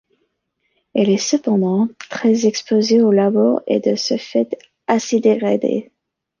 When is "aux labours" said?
3.03-3.61